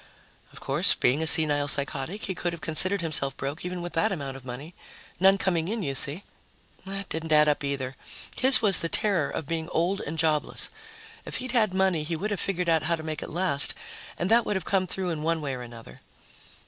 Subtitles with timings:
[0.51, 4.11] Of course, being a senile psychotic, he could have considered himself broke even with that
[4.11, 4.73] amount of money.
[5.19, 6.23] None coming in, you see.
[6.87, 7.95] That didn't add up, either.
[8.35, 10.71] His was the terror of being old and jobless.
[11.23, 13.75] If he'd had money, he would have figured how to make it last,
[14.17, 15.99] and that would have come through in one way or another.